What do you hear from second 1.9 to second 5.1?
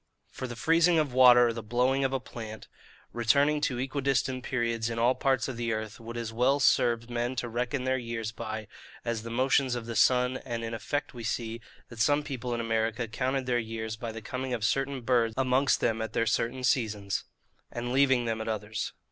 of a plant, returning at equidistant periods in